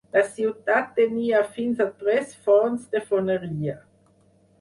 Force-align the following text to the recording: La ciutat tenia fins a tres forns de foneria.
La 0.15 0.21
ciutat 0.35 0.87
tenia 0.99 1.41
fins 1.57 1.83
a 1.85 1.87
tres 1.99 2.31
forns 2.47 2.89
de 2.95 3.03
foneria. 3.11 3.77